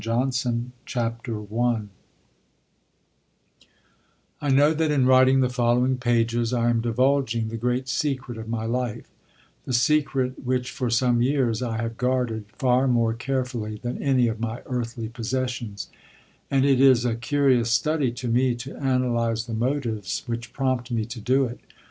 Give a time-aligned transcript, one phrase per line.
[0.03, 1.87] The Publishers I
[4.41, 8.49] I know that in writing the following pages I am divulging the great secret of
[8.49, 9.07] my life,
[9.65, 14.39] the secret which for some years I have guarded far more carefully than any of
[14.39, 15.91] my earthly possessions;
[16.49, 21.05] and it is a curious study to me to analyze the motives which prompt me
[21.05, 21.59] to do it.